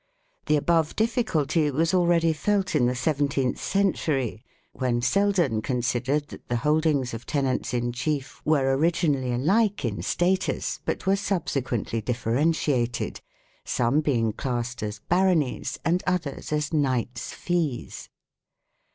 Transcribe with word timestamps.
The 0.47 0.55
above 0.55 0.95
diffi 0.95 1.23
culty 1.23 1.71
was 1.71 1.93
already 1.93 2.33
felt 2.33 2.73
in 2.73 2.87
the 2.87 2.95
seventeenth 2.95 3.59
century, 3.61 4.43
when 4.73 4.99
Selden 4.99 5.61
considered 5.61 6.27
that 6.29 6.47
the 6.49 6.55
holdings 6.55 7.13
of 7.13 7.27
tenants 7.27 7.71
in 7.71 7.91
chief 7.91 8.41
were 8.43 8.75
originally 8.75 9.31
alike 9.31 9.85
in 9.85 10.01
status, 10.01 10.79
but 10.85 11.05
were 11.05 11.15
subsequently 11.15 12.01
differentiated, 12.01 13.21
some 13.63 14.01
being 14.01 14.31
classed 14.33 14.81
as" 14.81 14.97
baronies" 15.07 15.77
and 15.85 16.01
others 16.07 16.51
as 16.51 16.73
"knight's 16.73 17.31
fees". 17.33 18.09